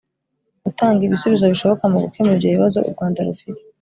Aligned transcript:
gutanga 0.65 0.99
ibisubizo 1.03 1.45
bishoboka 1.53 1.83
mu 1.91 1.97
gukemura 2.03 2.35
ibyo 2.35 2.49
bibazo 2.53 2.77
u 2.87 2.91
rwanda 2.93 3.19
rufite 3.27 3.61